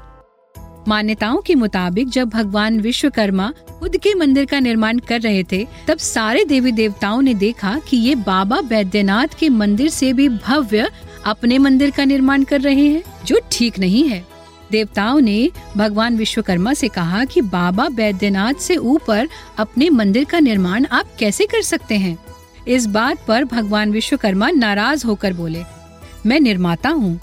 मान्यताओं 0.89 1.41
के 1.41 1.55
मुताबिक 1.55 2.09
जब 2.09 2.29
भगवान 2.29 2.81
विश्वकर्मा 2.81 3.53
खुद 3.79 3.97
के 3.97 4.15
मंदिर 4.15 4.45
का 4.45 4.61
निर्माण 4.61 4.99
कर 4.99 5.21
रहे 5.21 5.45
थे, 5.45 5.67
तब 5.89 5.99
सारे 5.99 6.45
देवी 6.45 6.73
देवताओं 6.73 7.23
ने 7.23 7.35
देखा 7.35 7.81
कि 7.89 7.97
ये 7.97 8.15
बाबा 8.15 8.61
बैद्यनाथ 8.61 9.27
के 9.39 9.49
मंदिर 9.49 9.89
से 9.89 10.13
भी 10.13 10.29
भव्य 10.29 10.91
अपने 11.25 11.59
मंदिर 11.59 11.91
का 11.91 12.05
निर्माण 12.05 12.43
कर 12.43 12.61
रहे 12.61 12.89
हैं, 12.89 13.03
जो 13.27 13.41
ठीक 13.53 13.79
नहीं 13.79 14.09
है। 14.09 14.27
देवताओं 14.71 15.21
ने 15.21 15.51
भगवान 15.77 16.17
विश्वकर्मा 16.17 16.75
से 16.75 16.89
कहा 16.89 17.25
कि 17.25 17.41
बाबा 17.41 17.89
बैद्यनाथ 17.89 18.55
से 18.55 18.77
ऊपर 18.77 19.29
अपने 19.59 19.91
मंदिर 19.91 20.25
का 20.25 20.39
निर्माण 20.39 20.87
आप 20.93 21.07
कैसे 21.19 21.47
कर 21.47 21.63
सकते 21.63 21.95
हैं? 21.95 22.19
इस 22.69 22.87
बात 22.87 23.25
पर 23.29 23.45
भगवान 23.45 23.93
विश्वकर्मा 23.93 24.51
नाराज़ 24.51 25.07
होकर 25.07 25.33
बोले, 25.33 25.63
मैं 26.27 26.41
निर्माता 26.41 26.89
हूँ 26.91 27.19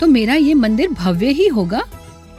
तो 0.00 0.06
मेरा 0.06 0.34
ये 0.34 0.54
मंदिर 0.54 0.90
भव्य 0.90 1.28
ही 1.28 1.46
होगा। 1.48 1.82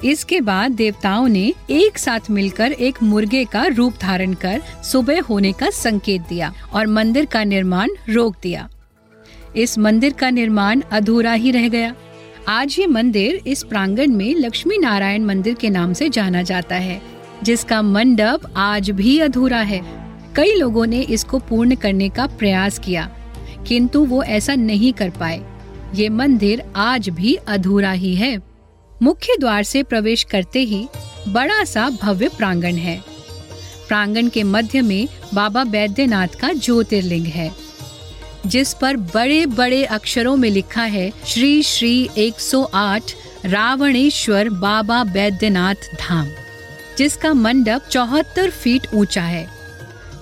इसके 0.04 0.40
बाद 0.42 0.72
देवताओं 0.72 1.28
ने 1.28 1.54
एक 1.70 1.98
साथ 1.98 2.30
मिलकर 2.32 2.72
एक 2.72 3.02
मुर्गे 3.04 3.44
का 3.46 3.66
रूप 3.68 3.98
धारण 4.02 4.34
कर 4.34 4.62
सुबह 4.84 5.22
होने 5.22 5.52
का 5.52 5.70
संकेत 5.70 6.22
दिया 6.22 6.54
और 6.74 6.88
मंदिर 6.88 7.26
का 7.26 7.44
निर्माण 7.44 7.90
रोक 8.10 8.36
दिया। 8.44 8.68
इस 9.56 9.78
मंदिर 9.78 10.14
का 10.14 10.30
निर्माण 10.30 10.82
अधूरा 10.92 11.34
ही 11.34 11.52
रह 11.52 11.68
गया। 11.70 11.94
आज 12.50 12.76
ये 12.80 12.88
मंदिर 12.88 13.42
इस 13.48 13.64
प्रांगण 13.64 14.12
में 14.12 14.34
लक्ष्मी 14.36 14.78
नारायण 14.78 15.26
मंदिर 15.26 15.54
के 15.54 15.70
नाम 15.70 15.94
से 15.94 16.10
जाना 16.10 16.42
जाता 16.42 16.76
है, 16.76 17.02
जिसका 17.44 17.82
मंडप 17.82 18.52
आज 18.58 18.90
भी 18.92 19.20
अधूरा 19.20 19.60
है। 19.60 20.01
कई 20.36 20.54
लोगों 20.54 20.86
ने 20.86 21.02
इसको 21.02 21.40
पूर्ण 21.40 21.76
करने 21.76 22.10
का 22.10 22.26
प्रयास 22.30 22.80
किया, 22.80 23.10
किंतु 23.68 24.04
वो 24.06 24.22
ऐसा 24.24 24.56
नहीं 24.56 24.94
कर 24.94 25.10
पाए। 25.10 25.42
ये 25.96 26.10
मंदिर 26.10 26.64
आज 26.76 27.10
भी 27.10 27.36
अधूरा 27.36 27.92
ही 27.92 28.16
है। 28.16 28.38
मुख्य 29.02 29.36
द्वार 29.40 29.64
से 29.64 29.84
प्रवेश 29.84 30.24
करते 30.24 30.60
ही 30.60 30.88
बड़ा 31.28 31.64
सा 31.64 31.90
भव्य 32.02 32.28
प्रांगण 32.28 32.76
है। 32.76 33.00
प्रांगण 33.88 34.28
के 34.28 34.44
मध्य 34.44 34.82
में 34.82 35.08
बाबा 35.34 35.64
बैद्यनाथ 35.64 36.40
का 36.42 36.52
ज्योतिर्लिंग 36.54 37.26
है, 37.26 37.52
जिस 38.46 38.74
पर 38.74 38.98
बड़े 38.98 39.46
बड़े 39.46 39.84
अक्षरों 39.86 40.36
में 40.36 40.50
लिखा 40.50 40.84
है, 40.84 41.12
श्री 41.26 41.62
श्री 41.64 42.10
108 42.18 43.16
रावणेश्वर 43.46 44.50
बाबा 44.50 45.04
बैद्यनाथ 45.04 45.96
धाम, 46.00 46.28
जिसका 46.98 47.34
मंडप 47.34 47.88
चौहत्तर 47.90 48.50
फीट 48.50 48.88
ऊँचा 48.94 49.24
है। 49.24 49.48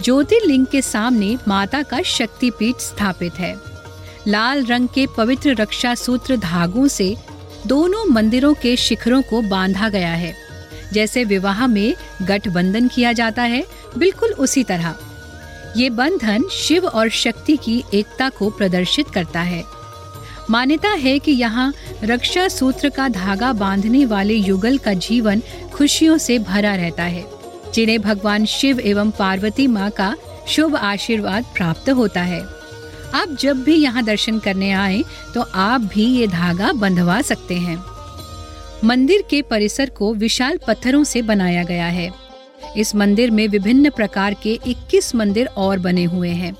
ज्योतिर्लिंग 0.03 0.65
के 0.65 0.81
सामने 0.81 1.37
माता 1.47 1.81
का 1.81 2.01
शक्तिपीठ 2.01 2.75
स्थापित 2.75 3.33
है। 3.33 3.55
लाल 4.27 4.65
रंग 4.65 4.87
के 4.87 5.07
पवित्र 5.17 5.55
रक्षा 5.55 5.95
सूत्र 5.95 6.37
धागों 6.37 6.87
से 6.87 7.17
दोनों 7.67 8.05
मंदिरों 8.05 8.53
के 8.53 8.75
शिखरों 8.75 9.21
को 9.21 9.41
बांधा 9.41 9.89
गया 9.89 10.13
है। 10.13 10.35
जैसे 10.93 11.23
विवाह 11.23 11.67
में 11.67 11.95
गठबंधन 12.21 12.87
किया 12.87 13.13
जाता 13.13 13.43
है, 13.43 13.63
बिल्कुल 13.97 14.29
उसी 14.29 14.63
तरह। 14.63 14.95
ये 15.77 15.89
बंधन 15.89 16.43
शिव 16.51 16.85
और 16.87 17.09
शक्ति 17.09 17.57
की 17.57 17.83
एकता 17.93 18.29
को 18.29 18.49
प्रदर्शित 18.49 19.09
करता 19.09 19.41
है। 19.41 19.63
मान्यता 20.49 20.89
है 20.89 21.19
कि 21.19 21.31
यहाँ 21.31 21.73
रक्षा 22.03 22.47
सूत्र 22.47 22.89
का 22.89 23.07
धागा 23.07 23.53
बांधने 23.53 24.05
वाले 24.05 24.33
युगल 24.33 24.77
का 24.77 24.93
जीवन 24.93 25.41
खुशियों 25.73 26.17
से 26.17 26.39
भरा 26.39 26.75
रहता 26.75 27.03
है। 27.03 27.38
जिन्हें 27.73 27.99
भगवान 28.01 28.45
शिव 28.45 28.79
एवं 28.79 29.11
पार्वती 29.11 29.67
माँ 29.67 29.89
का 29.91 30.15
शुभ 30.47 30.75
आशीर्वाद 30.75 31.45
प्राप्त 31.55 31.89
होता 31.89 32.21
है। 32.21 32.41
आप 33.15 33.35
जब 33.39 33.63
भी 33.63 33.75
यहाँ 33.75 34.03
दर्शन 34.03 34.39
करने 34.39 34.71
आए 34.71 35.03
तो 35.33 35.41
आप 35.41 35.81
भी 35.93 36.05
ये 36.05 36.27
धागा 36.27 36.71
बंधवा 36.73 37.21
सकते 37.21 37.55
हैं। 37.57 37.77
मंदिर 38.83 39.23
के 39.29 39.41
परिसर 39.41 39.89
को 39.89 40.13
विशाल 40.13 40.59
पत्थरों 40.67 41.03
से 41.03 41.21
बनाया 41.21 41.63
गया 41.63 41.87
है। 41.87 42.09
इस 42.77 42.95
मंदिर 42.95 43.31
में 43.31 43.47
विभिन्न 43.47 43.89
प्रकार 43.89 44.35
के 44.43 44.59
21 44.67 45.13
मंदिर 45.15 45.45
और 45.57 45.79
बने 45.79 46.03
हुए 46.03 46.29
हैं। 46.29 46.55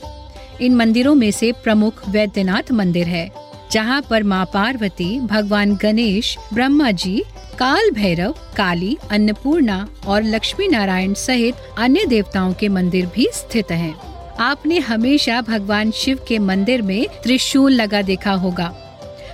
इन 0.62 0.76
मंदिरों 0.76 1.14
में 1.16 1.30
से 1.32 1.52
प्रमुख 1.64 2.08
वैद्यनाथ 2.10 2.72
मंदिर 2.72 3.08
है, 3.08 3.30
जहाँ 3.72 4.02
पर 4.10 4.24
माँ 4.24 4.46
पार्वती, 4.46 5.20
भगवान 5.20 5.76
गणेश, 5.76 6.38
ब्रह्मा 6.54 6.92
जी 6.92 7.22
काल 7.60 7.92
भैरव, 7.92 8.32
काली, 8.32 8.98
अन्नपूर्णा 9.12 9.88
और 10.08 10.24
लक्ष्मी 10.24 10.68
नारायण 10.68 11.14
सहित 11.14 11.56
अन्य 11.78 12.06
देवताओं 12.06 12.54
के 12.54 12.68
मंदिर 12.68 13.06
भी 13.06 13.28
स्थित 13.34 13.72
हैं। 13.72 13.96
आपने 14.36 14.80
हमेशा 14.80 15.42
भगवान 15.42 15.92
शिव 15.92 16.20
के 16.28 16.40
मंदिर 16.40 16.82
में 16.82 17.08
त्रिशूल 17.24 17.72
लगा 17.72 18.02
देखा 18.02 18.32
होगा। 18.32 18.68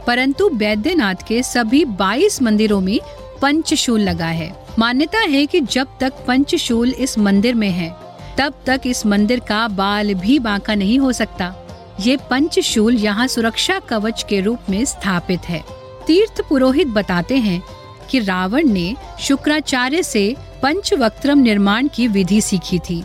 परंतु 0.07 0.49
बैद्यनाथ 0.49 1.15
के 1.27 1.43
सभी 1.43 1.85
22 1.85 2.41
मंदिरों 2.41 2.81
में 2.81 2.99
पंचशूल 3.41 4.01
लगा 4.01 4.27
है। 4.27 4.65
मान्यता 4.79 5.19
है 5.19 5.45
कि 5.45 5.61
जब 5.61 5.87
तक 5.99 6.13
पंचशूल 6.27 6.89
इस 6.89 7.19
मंदिर 7.19 7.55
में 7.55 7.71
है, 7.71 7.95
तब 8.37 8.53
तक 8.65 8.81
इस 8.85 9.05
मंदिर 9.05 9.39
का 9.39 9.67
बाल 9.67 10.13
भी 10.13 10.39
बांका 10.39 10.75
नहीं 10.75 10.99
हो 10.99 11.11
सकता। 11.11 11.55
ये 12.01 12.17
पंचशूल 12.17 12.95
यहाँ 12.95 13.27
सुरक्षा 13.27 13.79
कवच 13.79 14.25
के 14.29 14.41
रूप 14.41 14.59
में 14.69 14.85
स्थापित 14.85 15.39
है। 15.39 15.63
तीर्थ 16.07 16.41
पुरोहित 16.49 16.87
बताते 16.87 17.37
हैं 17.37 17.74
कि 18.11 18.19
रावण 18.19 18.67
ने 18.67 18.95
शुक्राचार्य 19.19 20.03
से 20.03 20.35
पंचवक्त्रम 20.63 21.39
निर्माण 21.39 21.87
की 21.87 22.07
विधि 22.07 22.41
सीखी 22.41 22.79
थी। 22.79 23.03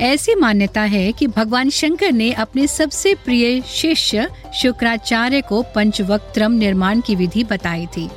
ऐसी 0.00 0.34
मान्यता 0.34 0.80
है 0.80 1.12
कि 1.12 1.26
भगवान 1.26 1.70
शंकर 1.70 2.12
ने 2.12 2.32
अपने 2.32 2.66
सबसे 2.66 3.14
प्रिय 3.14 3.60
शिष्य 3.60 4.28
शुक्राचार्य 4.54 5.40
को 5.40 5.62
पंचवक्त्रम 5.74 6.52
निर्माण 6.52 7.00
की 7.00 7.14
विधि 7.14 7.44
बताई 7.44 7.86
थी। 7.86 8.08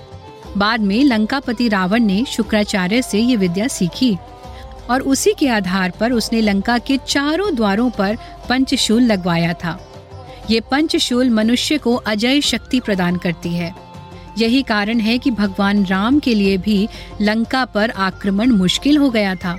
बाद 0.58 0.80
में 0.80 1.04
लंकापति 1.04 1.68
रावण 1.68 2.04
ने 2.04 2.26
शुक्राचार्य 2.26 3.02
से 3.02 3.20
ये 3.20 3.36
विद्या 3.36 3.68
सीखी 3.68 4.18
और 4.90 5.02
उसी 5.02 5.34
के 5.40 5.48
आधार 5.48 5.92
पर 6.00 6.12
उसने 6.12 6.42
लंका 6.42 6.78
के 6.78 6.98
चारों 6.98 7.56
द्वारों 7.56 7.90
पर 7.90 8.18
पंचशूल 8.50 9.04
लगवाया 9.04 9.54
था। 9.54 9.80
ये 10.50 10.60
पंचशूल 10.60 11.30
मनुष्य 11.30 11.78
को 11.78 11.96
अजय 11.96 12.42
शक्ति 12.42 12.80
प्रदान 12.80 13.18
करती 13.18 13.50
है। 13.50 13.74
यही 14.40 14.62
कारण 14.64 15.00
है 15.00 15.18
कि 15.18 15.32
भगवान 15.32 15.86
राम 15.86 16.20
के 16.20 16.34
लिए 16.34 16.58
भी 16.58 16.88
लंका 17.22 17.66
पर 17.66 17.90
आक्रमण 17.90 18.52
मुश्किल 18.52 18.98
हो 18.98 19.10
गया 19.10 19.36
था। 19.36 19.58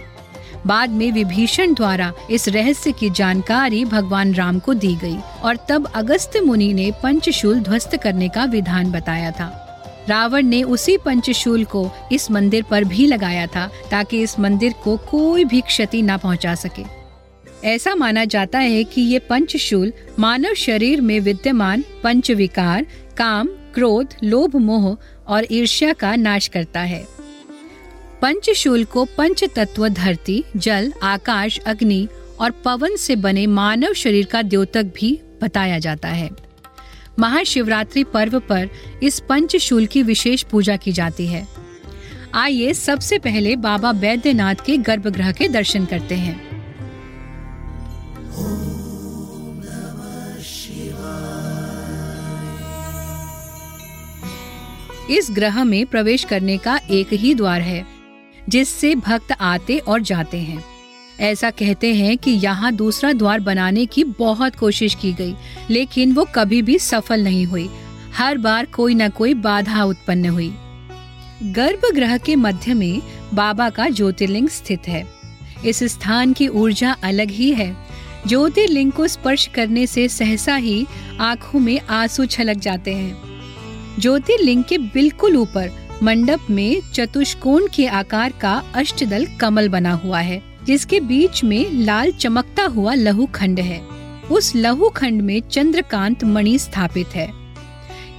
बाद 0.67 0.91
में 0.91 1.11
विभीषण 1.13 1.75
द्वारा 1.75 2.13
इस 2.31 2.49
रहस्य 2.49 2.93
की 2.93 3.11
जानकारी 3.11 3.85
भगवान 3.85 4.35
राम 4.35 4.59
को 4.59 4.75
दी 4.75 4.95
गई 4.95 5.17
और 5.43 5.59
तब 5.69 5.87
अगस्त 5.95 6.37
मुनि 6.37 6.73
ने 6.75 6.91
पंचशूल 7.03 7.61
ध्वस्त 7.61 7.97
करने 7.97 8.29
का 8.29 8.45
विधान 8.45 8.91
बताया 8.91 9.31
था। 9.31 9.57
रावण 10.09 10.47
ने 10.47 10.63
उसी 10.63 10.97
पंचशूल 10.97 11.65
को 11.65 11.91
इस 12.13 12.31
मंदिर 12.31 12.65
पर 12.71 12.85
भी 12.85 13.07
लगाया 13.07 13.47
था 13.47 13.69
ताकि 13.91 14.23
इस 14.23 14.39
मंदिर 14.41 14.75
को 14.85 14.97
कोई 15.11 15.45
भी 15.45 15.61
क्षति 15.61 16.03
न 16.03 16.17
पहुँचा 16.17 16.55
सके। 16.55 17.00
ऐसा 17.65 17.95
माना 17.95 18.25
जाता 18.25 18.59
है 18.59 18.85
कि 18.85 19.01
ये 19.01 19.19
पंचशूल 19.19 19.93
मानव 20.19 20.55
शरीर 20.55 21.01
में 21.01 21.21
विद्यमान 21.21 21.85
पंच 22.03 22.31
विकार 22.31 22.87
काम, 23.17 23.47
क्रोध, 23.47 24.09
लोभ, 24.25 24.57
मोह 24.57 24.97
और 25.27 25.47
ईर्ष्या 25.51 25.93
का 25.93 26.17
नाश 26.17 26.49
करता 26.49 26.81
है। 26.81 27.07
पंचशूल 28.23 28.85
को 28.85 29.05
पंच 29.05 29.45
तत्व 29.45 29.89
धरती, 29.89 30.45
जल, 30.57 30.93
आकाश, 31.03 31.59
अग्नि 31.59 32.09
और 32.41 32.51
पवन 32.51 32.97
से 32.97 33.17
बने 33.17 33.47
मानव 33.47 33.93
शरीर 33.93 34.27
का 34.27 34.43
द्योतक 34.43 34.83
भी 34.83 35.21
बताया 35.43 35.79
जाता 35.79 36.09
है। 36.09 36.31
महाशिवरात्रि 37.19 38.05
पर्व 38.05 38.41
पर 38.41 38.69
इस 39.03 39.21
पंचशूल 39.21 39.87
की 39.87 40.03
विशेष 40.03 40.43
पूजा 40.43 40.77
की 40.77 40.93
जाती 40.93 41.27
है। 41.27 41.49
आइए 42.35 42.75
सबसे 42.75 43.19
पहले 43.19 43.57
बाबा 43.57 43.93
बैद्यनाथ 43.93 44.55
के 44.67 44.77
गर्भगृह 44.77 45.33
के 45.33 45.49
दर्शन 45.49 45.85
करते 45.85 46.15
हैं। 46.15 46.50
इस 55.11 55.29
ग्रह 55.31 55.65
में 55.65 55.87
प्रवेश 55.87 56.25
करने 56.25 56.59
का 56.59 56.81
एक 56.91 57.13
ही 57.13 57.35
द्वार 57.35 57.61
है, 57.61 57.87
जिससे 58.49 58.95
भक्त 58.95 59.33
आते 59.33 59.79
और 59.79 60.01
जाते 60.01 60.39
हैं। 60.39 60.65
ऐसा 61.21 61.51
कहते 61.51 61.95
हैं 61.95 62.19
कि 62.19 62.31
यहाँ 62.31 62.73
दूसरा 62.73 63.13
द्वार 63.13 63.41
बनाने 63.41 63.87
की 63.87 64.05
बहुत 64.05 64.57
कोशिश 64.57 64.95
की 64.95 65.13
गई, 65.13 65.35
लेकिन 65.71 66.13
वो 66.13 66.27
कभी 66.35 66.63
भी 66.63 66.79
सफल 66.79 67.25
नहीं 67.25 67.45
हुई। 67.45 67.71
हर 68.15 68.39
बार 68.39 68.67
कोई 68.67 68.95
न 68.95 69.09
कोई 69.09 69.35
बाधा 69.35 69.85
उत्पन्न 69.85 70.29
हुई। 70.29 70.55
गर्भगृह 71.43 72.19
के 72.19 72.37
मध्य 72.37 72.75
में 72.75 73.03
बाबा 73.35 73.71
का 73.71 73.89
ज्योतिर्लिंग 73.89 74.49
स्थित 74.49 74.89
है। 74.89 75.07
इस 75.65 75.83
स्थान 75.83 76.33
की 76.33 76.49
ऊर्जा 76.49 76.97
अलग 77.03 77.31
ही 77.31 77.53
है। 77.53 77.90
ज्योतिर्लिंग 78.29 78.93
को 78.93 79.07
स्पर्श 79.07 79.47
करने 79.47 79.87
से 79.87 80.09
सहसा 80.09 80.57
ही 80.57 80.87
आँखों 81.21 81.61
में 81.61 81.81
आँसू 81.81 82.27
छलक 82.27 82.57
जाते 82.57 82.95
हैं। 82.95 83.23
ज्योतिर्लिंग 83.99 84.65
के 84.65 84.79
बिल्कुल 84.79 85.37
ऊपर, 85.37 85.71
मंडप 86.03 86.41
में 86.51 86.83
चतुष्कोण 86.93 87.69
के 87.75 87.87
आकार 87.87 88.33
का 88.41 88.65
अष्टदल 88.75 89.27
कमल 89.41 89.69
बना 89.69 89.93
हुआ 89.93 90.21
है, 90.21 90.43
जिसके 90.65 91.01
बीच 91.01 91.45
में 91.45 91.73
लाल 91.73 92.13
चमकता 92.13 92.65
हुआ 92.65 92.95
लहु 92.95 93.27
खंड 93.27 93.61
है। 93.61 93.81
उस 94.31 94.57
लहु 94.57 94.89
खंड 94.89 95.23
में 95.23 95.41
चंद्रकांत 95.41 96.25
मणि 96.25 96.59
स्थापित 96.59 97.09
है। 97.09 97.33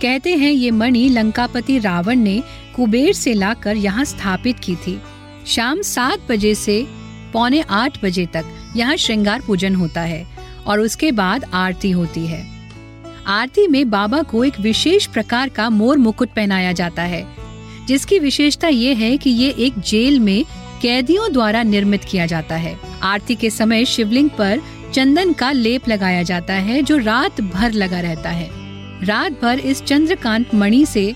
कहते 0.01 0.35
हैं 0.35 0.51
ये 0.51 0.71
मणि 0.71 1.09
लंकापति 1.09 1.79
रावण 1.79 2.15
ने 2.15 2.43
कुबेर 2.75 3.13
से 3.13 3.33
लाकर 3.33 3.75
यहाँ 3.75 4.05
स्थापित 4.05 4.59
की 4.59 4.75
थी। 4.75 5.01
शाम 5.47 5.81
सात 5.81 6.19
बजे 6.29 6.55
से 6.55 6.87
पौने 7.33 7.61
आठ 7.61 8.05
बजे 8.05 8.25
तक 8.25 8.45
यहाँ 8.75 8.95
श्रृंगार 8.95 9.41
पूजन 9.41 9.75
होता 9.75 10.01
है 10.01 10.25
और 10.67 10.79
उसके 10.79 11.11
बाद 11.11 11.45
आरती 11.53 11.91
होती 11.91 12.25
है। 12.27 12.45
आरती 13.27 13.67
में 13.67 13.89
बाबा 13.89 14.21
को 14.21 14.43
एक 14.43 14.59
विशेष 14.59 15.05
प्रकार 15.05 15.49
का 15.49 15.69
मोर 15.69 15.97
मुकुट 15.97 16.29
पहनाया 16.29 16.71
जाता 16.71 17.03
है, 17.03 17.25
जिसकी 17.87 18.19
विशेषता 18.19 18.67
ये 18.67 18.93
है 18.93 19.15
कि 19.17 19.29
ये 19.29 19.49
एक 19.59 19.79
जेल 19.79 20.19
में 20.19 20.43
कैदियों 20.81 21.31
द्वारा 21.33 21.63
निर्मित 21.63 22.03
किया 22.03 22.25
जाता 22.25 22.55
है। 22.55 22.77
आरती 23.03 23.35
के 23.35 23.49
समय 23.49 23.85
शिवलिंग 23.85 24.29
पर 24.29 24.61
चंदन 24.93 25.33
का 25.33 25.51
लेप 25.51 25.87
लगाया 25.89 26.23
जाता 26.23 26.53
है, 26.53 26.81
जो 26.81 26.97
रात 26.97 27.41
भर 27.41 27.71
लगा 27.71 27.99
रहता 27.99 28.29
है। 28.29 28.49
रात 29.05 29.41
भर 29.41 29.59
इस 29.59 29.81
चंद्रकांत 29.81 30.55
मणि 30.55 30.85
से 30.85 31.13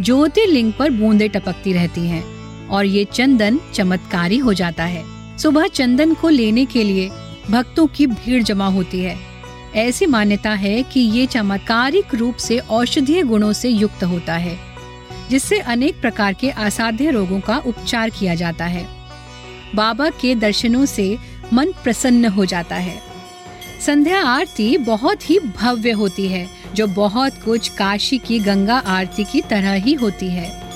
ज्योतिर्लिंग 0.00 0.72
पर 0.72 0.90
बूंदे 0.90 1.28
टपकती 1.28 1.72
रहती 1.72 2.00
हैं 2.00 2.22
और 2.68 2.84
ये 2.84 3.04
चंदन 3.04 3.58
चमत्कारी 3.74 4.38
हो 4.38 4.52
जाता 4.52 4.84
है। 4.84 5.02
सुबह 5.42 5.66
चंदन 5.66 6.14
को 6.14 6.28
लेने 6.28 6.64
के 6.64 6.84
लिए 6.84 7.10
भक्तों 7.50 7.86
की 7.86 8.06
भीड़ 8.06 8.42
जमा 8.42 8.66
होती 8.66 9.00
है। 9.00 9.16
ऐसी 9.74 10.06
मान्यता 10.06 10.50
है 10.50 10.82
कि 10.82 11.00
ये 11.00 11.26
चमत्कारिक 11.26 12.14
रूप 12.14 12.36
से 12.36 12.58
औषधीय 12.58 13.22
गुणों 13.22 13.52
से 13.52 13.68
युक्त 13.68 14.04
होता 14.04 14.34
है, 14.34 14.58
जिससे 15.30 15.58
अनेक 15.58 16.00
प्रकार 16.00 16.32
के 16.32 16.50
असाध्य 16.50 17.10
रोगों 17.10 17.40
का 17.40 17.58
उपचार 17.58 18.10
किया 18.10 18.34
जाता 18.34 18.64
है। 18.64 18.86
बाबा 19.74 20.10
के 20.10 20.34
दर्शनों 20.34 20.86
से 20.86 21.18
मन 21.52 21.72
प्रसन्न 21.84 22.24
हो 22.24 22.44
जाता 22.44 22.76
है। 22.76 23.02
संध्या 23.86 24.22
आरती 24.22 24.76
बहुत 24.76 25.30
ही 25.30 25.38
भव्य 25.38 25.90
होती 25.90 26.28
है, 26.28 26.48
जो 26.74 26.86
बहुत 26.86 27.32
कुछ 27.44 27.68
काशी 27.68 28.18
की 28.18 28.38
गंगा 28.38 28.78
आरती 28.78 29.24
की 29.24 29.40
तरह 29.40 29.72
ही 29.72 29.92
होती 29.92 30.28
है। 30.28 30.68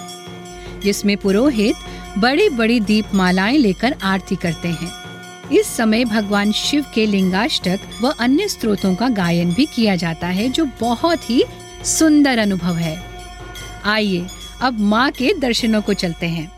जिसमें 0.84 1.16
पुरोहित 1.16 1.74
बड़ी 2.18 2.48
बड़ी 2.48 2.80
दीप 2.80 3.14
मालाएँ 3.14 3.58
लेकर 3.58 3.94
आरती 4.02 4.36
करते 4.36 4.68
हैं। 4.68 5.50
इस 5.50 5.66
समय 5.66 6.04
भगवान 6.04 6.52
शिव 6.52 6.84
के 6.94 7.06
लिंगाष्टक 7.06 7.80
व 8.02 8.08
अन्य 8.08 8.48
स्त्रोतों 8.48 8.94
का 8.94 9.08
गायन 9.08 9.52
भी 9.54 9.66
किया 9.66 9.96
जाता 9.96 10.26
है, 10.26 10.48
जो 10.48 10.68
बहुत 10.80 11.30
ही 11.30 11.44
सुंदर 11.84 12.38
अनुभव 12.38 12.74
है। 12.74 13.06
आइए, 13.84 14.26
अब 14.62 14.80
माँ 14.80 15.10
के 15.10 15.34
दर्शनों 15.34 15.82
को 15.82 15.94
चलते 15.94 16.26
हैं। 16.26 16.52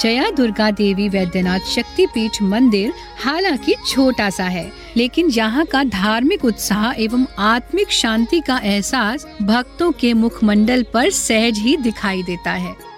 जया 0.00 0.30
दुर्गा 0.30 0.70
देवी 0.70 1.08
वैद्यनाथ 1.08 1.60
शक्तिपीठ 1.60 2.42
मंदिर 2.42 2.92
हालाँकि 3.24 3.74
छोटा 3.88 4.30
सा 4.30 4.44
है, 4.44 4.72
लेकिन 4.96 5.30
यहाँ 5.30 5.66
का 5.66 5.84
धार्मिक 5.84 6.44
उत्साह 6.44 6.92
एवं 6.98 7.26
आत्मिक 7.38 7.90
शांति 7.90 8.40
का 8.40 8.58
एहसास 8.58 9.26
भक्तों 9.42 9.92
के 9.92 10.14
मुखमंडल 10.14 10.86
पर 10.94 11.10
सहज 11.10 11.58
ही 11.58 11.76
दिखाई 11.76 12.22
देता 12.22 12.50
है। 12.50 12.91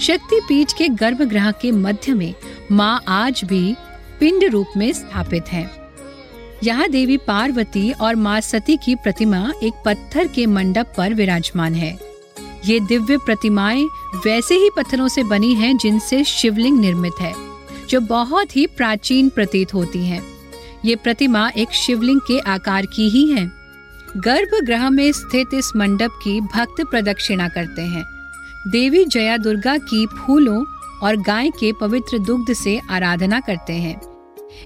शक्तिपीठ 0.00 0.72
के 0.72 0.88
गर्भगृह 0.88 1.50
के 1.50 1.70
मध्य 1.70 2.14
में 2.14 2.34
माँ 2.72 3.02
आज 3.08 3.40
भी 3.44 3.74
पिंड 4.20 4.44
रूप 4.44 4.66
में 4.76 4.92
स्थापित 4.92 5.48
है। 5.48 5.70
यहाँ 6.64 6.88
देवी 6.88 7.16
पार्वती 7.16 7.90
और 7.92 8.14
माँ 8.14 8.40
सती 8.40 8.76
की 8.76 8.94
प्रतिमा 8.94 9.52
एक 9.62 9.82
पत्थर 9.86 10.26
के 10.26 10.46
मंडप 10.46 10.92
पर 10.96 11.14
विराजमान 11.14 11.74
है। 11.74 11.98
ये 12.64 12.80
दिव्य 12.80 13.16
प्रतिमाएँ 13.16 13.84
वैसे 14.26 14.54
ही 14.54 14.70
पत्थरों 14.76 15.08
से 15.08 15.22
बनी 15.22 15.54
हैं 15.54 15.76
जिनसे 15.76 16.24
शिवलिंग 16.24 16.80
निर्मित 16.80 17.20
है, 17.20 17.34
जो 17.88 18.00
बहुत 18.00 18.56
ही 18.56 18.66
प्राचीन 18.66 19.28
प्रतीत 19.28 19.74
होती 19.74 20.06
हैं। 20.06 20.22
ये 20.84 20.96
प्रतिमा 20.96 21.48
एक 21.56 21.72
शिवलिंग 21.72 22.20
के 22.20 22.38
आकार 22.38 22.86
की 22.86 23.08
ही 23.08 23.30
है। 23.32 23.46
गर्भगृह 24.16 24.90
में 24.90 25.12
स्थित 25.12 25.54
इस 25.54 25.72
मंडप 25.76 26.18
की 26.24 26.40
भक्त 26.40 26.82
प्रदक्षिणा 26.90 27.48
करते 27.48 27.82
हैं। 27.82 28.15
देवी 28.66 29.04
जया 29.04 29.36
दुर्गा 29.36 29.76
की 29.78 30.06
फूलों 30.06 30.64
और 31.02 31.16
गाय 31.16 31.50
के 31.50 31.72
पवित्र 31.72 32.18
दुग्ध 32.18 32.52
से 32.52 32.80
आराधना 32.90 33.40
करते 33.40 33.72
हैं। 33.72 34.00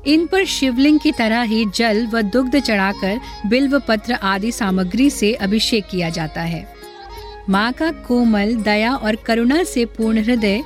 इन 0.06 0.26
पर 0.26 0.44
शिवलिंग 0.44 1.00
की 1.00 1.12
तरह 1.12 1.42
ही 1.42 1.64
जल 1.66 2.06
व 2.06 2.22
दुग्ध 2.22 2.58
चढ़ाकर 2.58 3.20
बिल्व 3.46 3.78
पत्र 3.88 4.12
आदि 4.12 4.52
सामग्री 4.52 5.10
से 5.10 5.32
अभिषेक 5.34 5.84
किया 5.90 6.08
जाता 6.08 6.40
है। 6.40 6.66
माँ 7.48 7.72
का 7.72 7.90
कोमल, 7.90 8.54
दया 8.54 8.94
और 8.94 9.16
करुणा 9.16 9.62
से 9.64 9.84
पूर्ण 9.84 10.22
हृदय 10.22 10.62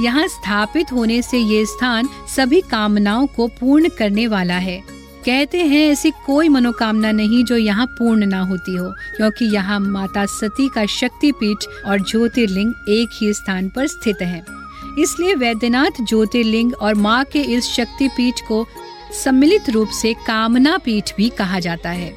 यहाँ 0.00 0.26
स्थापित 0.28 0.92
होने 0.92 1.22
से 1.22 1.38
ये 1.38 1.64
स्थान 1.66 2.08
सभी 2.36 2.60
कामनाओं 2.60 3.26
को 3.26 3.46
पूर्ण 3.60 3.88
करने 3.88 4.26
वाला 4.26 4.58
है। 4.58 4.82
कहते 5.26 5.58
हैं 5.58 5.80
ऐसी 5.90 6.10
कोई 6.26 6.48
मनोकामना 6.48 7.10
नहीं 7.12 7.44
जो 7.44 7.56
यहाँ 7.56 7.86
पूर्ण 7.98 8.26
ना 8.26 8.40
होती 8.40 8.74
हो, 8.74 8.90
क्योंकि 9.16 9.44
यहाँ 9.44 9.78
माता 9.80 10.24
सती 10.26 10.68
का 10.68 10.84
शक्तिपीठ 10.86 11.64
और 11.86 12.00
ज्योतिर्लिंग 12.00 12.74
एक 12.88 13.10
ही 13.12 13.32
स्थान 13.32 13.68
पर 13.68 13.86
स्थित 13.86 14.22
है। 14.22 14.44
इसलिए 14.98 15.34
वैद्यनाथ 15.34 16.02
ज्योतिर्लिंग 16.02 16.74
और 16.74 16.94
माँ 16.94 17.24
के 17.24 17.42
इस 17.54 17.72
शक्तिपीठ 17.72 18.40
को 18.48 18.66
सम्मिलित 19.14 19.70
रूप 19.70 19.88
से 19.92 20.12
कामना 20.26 20.76
पीठ 20.78 21.16
भी 21.16 21.28
कहा 21.28 21.60
जाता 21.60 21.90
है। 21.90 22.12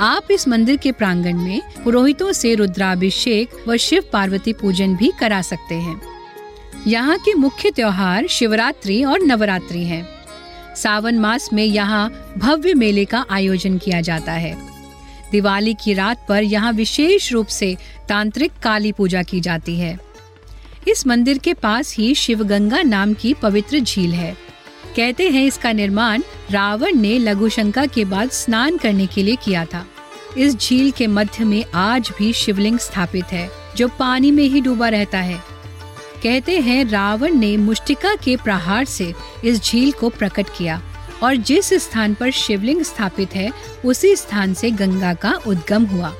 आप 0.00 0.30
इस 0.30 0.48
मंदिर 0.48 0.76
के 0.76 0.92
प्रांगण 0.92 1.36
में 1.36 1.60
पुरोहितों 1.84 2.32
से 2.32 2.54
रुद्राभिषेक 2.54 3.62
व 3.68 3.76
शिव 3.76 4.10
पार्वती 4.12 4.52
पूजन 4.52 4.96
भी 4.96 5.12
करा 5.20 5.42
सकते 5.42 5.74
हैं। 5.74 6.00
यहाँ 6.86 7.18
के 7.18 7.34
मुख्य 7.34 7.70
त्योहार 7.70 8.26
शिवरात्रि 8.26 9.02
और 9.04 9.20
नवरात्रि 9.20 9.84
हैं। 9.84 10.15
सावन 10.76 11.18
मास 11.18 11.48
में 11.52 11.64
यहाँ 11.64 12.34
भव्य 12.38 12.74
मेले 12.74 13.04
का 13.04 13.24
आयोजन 13.30 13.78
किया 13.78 14.00
जाता 14.00 14.32
है। 14.32 14.56
दिवाली 15.32 15.74
की 15.74 15.94
रात 15.94 16.26
पर 16.28 16.42
यहाँ 16.42 16.72
विशेष 16.72 17.32
रूप 17.32 17.46
से 17.46 17.76
तांत्रिक 18.08 18.52
काली 18.62 18.92
पूजा 18.92 19.22
की 19.22 19.40
जाती 19.40 19.76
है। 19.76 19.98
इस 20.88 21.06
मंदिर 21.06 21.38
के 21.38 21.54
पास 21.54 21.94
ही 21.96 22.14
शिवगंगा 22.14 22.82
नाम 22.82 23.14
की 23.14 23.34
पवित्र 23.34 23.80
झील 23.80 24.12
है। 24.12 24.36
कहते 24.96 25.28
हैं 25.30 25.44
इसका 25.44 25.72
निर्माण 25.72 26.22
रावण 26.50 26.96
ने 26.96 27.18
लघुशंका 27.18 27.86
के 27.86 28.04
बाद 28.04 28.30
स्नान 28.30 28.76
करने 28.76 29.06
के 29.06 29.22
लिए 29.22 29.36
किया 29.36 29.64
था। 29.64 29.84
इस 30.38 30.56
झील 30.56 30.90
के 30.90 31.06
मध्य 31.06 31.44
में 31.44 31.64
आज 31.74 32.10
भी 32.18 32.32
शिवलिंग 32.32 32.78
स्थापित 32.78 33.24
है, 33.24 33.50
जो 33.76 33.88
पानी 33.88 34.30
में 34.30 34.44
ही 34.44 34.60
डूबा 34.60 34.88
रहता 34.88 35.18
है। 35.18 35.55
कहते 36.26 36.58
हैं, 36.60 36.84
रावण 36.84 37.34
ने 37.34 37.56
मुष्टिका 37.56 38.14
के 38.14 38.36
प्रहार 38.36 38.84
से 38.84 39.12
इस 39.44 39.62
झील 39.62 39.92
को 39.92 40.08
प्रकट 40.08 40.46
किया 40.56 40.80
और 41.22 41.36
जिस 41.36 41.72
स्थान 41.74 42.14
पर 42.14 42.30
शिवलिंग 42.30 42.82
स्थापित 42.82 43.34
है, 43.34 43.50
उसी 43.84 44.14
स्थान 44.16 44.54
से 44.54 44.70
गंगा 44.70 45.12
का 45.14 45.32
उद्गम 45.46 45.84
हुआ। 45.84 46.12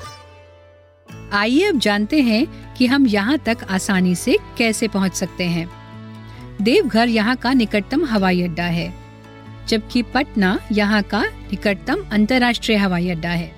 आइए 1.32 1.64
अब 1.64 1.78
जानते 1.78 2.20
हैं 2.22 2.46
कि 2.74 2.86
हम 2.86 3.06
यहाँ 3.06 3.38
तक 3.38 3.66
आसानी 3.70 4.14
से 4.14 4.38
कैसे 4.58 4.88
पहुँच 4.88 5.14
सकते 5.14 5.44
हैं। 5.44 5.68
देवघर 6.62 7.08
यहाँ 7.08 7.36
का 7.36 7.52
निकटतम 7.52 8.04
हवाई 8.04 8.42
अड्डा 8.42 8.64
है, 8.64 8.92
जबकि 9.68 10.02
पटना 10.04 10.58
यहाँ 10.72 11.02
का 11.02 11.22
निकटतम 11.22 12.04
अंतर्राष्ट्रीय 12.12 12.78
हवाई 12.78 13.08
अड्डा 13.10 13.30
है। 13.30 13.50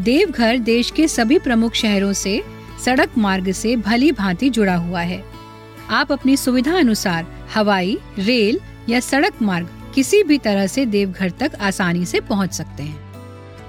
देवघर 0.00 0.58
देश 0.58 0.90
के 0.90 1.08
सभी 1.08 1.38
प्रमुख 1.38 1.74
शहरों 1.74 2.12
से 2.12 2.42
सड़क 2.84 3.18
मार्ग 3.18 3.52
से 3.52 3.76
भली 3.76 4.12
भांति 4.12 4.50
जुड़ा 4.50 4.76
हुआ 4.76 5.00
है। 5.00 5.28
आप 5.90 6.12
अपनी 6.12 6.36
सुविधा 6.36 6.76
अनुसार 6.78 7.26
हवाई, 7.54 7.98
रेल 8.18 8.58
या 8.88 9.00
सड़क 9.00 9.40
मार्ग 9.42 9.68
किसी 9.94 10.22
भी 10.22 10.36
तरह 10.38 10.66
से 10.66 10.84
देवघर 10.86 11.30
तक 11.30 11.54
आसानी 11.60 12.04
से 12.04 12.20
पहुँच 12.20 12.52
सकते 12.52 12.82
हैं। 12.82 12.98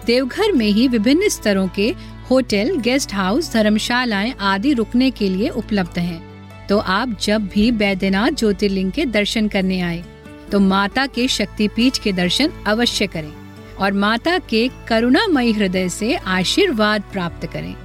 देवघर 0.05 0.51
में 0.51 0.65
ही 0.65 0.87
विभिन्न 0.87 1.29
स्तरों 1.29 1.67
के 1.67 1.87
होटल, 2.29 2.77
गेस्ट 2.77 3.13
हाउस, 3.13 3.51
धर्मशालाएँ 3.53 4.33
आदि 4.39 4.73
रुकने 4.73 5.09
के 5.11 5.29
लिए 5.29 5.49
उपलब्ध 5.49 5.99
हैं। 5.99 6.67
तो 6.67 6.77
आप 6.77 7.17
जब 7.21 7.47
भी 7.47 7.71
बैद्यनाथ 7.71 8.31
ज्योतिर्लिंग 8.31 8.91
के 8.91 9.05
दर्शन 9.05 9.47
करने 9.47 9.81
आए 9.81 10.03
तो 10.51 10.59
माता 10.59 11.05
के 11.05 11.27
शक्तिपीठ 11.27 11.97
के 11.97 12.11
दर्शन 12.11 12.51
अवश्य 12.67 13.07
करें 13.07 13.33
और 13.79 13.93
माता 13.93 14.37
के 14.39 14.69
करुणामयी 14.87 15.51
हृदय 15.51 15.89
से 15.89 16.15
आशीर्वाद 16.15 17.03
प्राप्त 17.11 17.45
करें। 17.45 17.75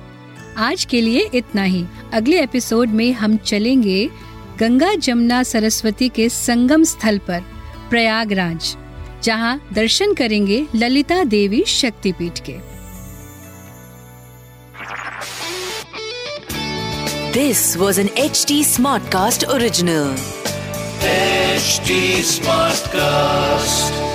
आज 0.58 0.84
के 0.84 1.00
लिए 1.00 1.28
इतना 1.34 1.62
ही। 1.62 1.84
अगले 2.12 2.40
एपिसोड 2.42 2.88
में 2.88 3.12
हम 3.12 3.36
चलेंगे 3.36 4.08
गंगा 4.60 4.94
जमुना 5.06 5.42
सरस्वती 5.42 6.08
के 6.18 6.28
संगम 6.28 6.84
स्थल 6.90 7.18
पर 7.28 7.40
प्रयागराज 7.90 8.76
जहाँ 9.22 9.60
दर्शन 9.74 10.14
करेंगे 10.14 10.64
ललिता 10.74 11.22
देवी 11.34 11.64
शक्तिपीठ 11.66 12.40
के 12.48 12.58
this 17.32 17.76
was 17.76 18.00
an 18.00 18.08
H 18.18 18.44
T 18.48 18.62
Smartcast 19.12 19.44
original 19.44 20.16
smart 21.66 22.24
Smartcast. 22.24 24.05